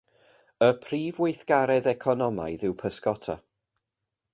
Y 0.67 0.69
prif 0.85 1.19
weithgaredd 1.25 1.91
economaidd 1.95 2.67
yw 2.71 2.75
pysgota. 2.83 3.41